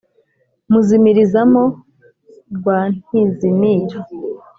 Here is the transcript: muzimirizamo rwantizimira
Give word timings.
muzimirizamo 0.71 1.63
rwantizimira 2.55 3.97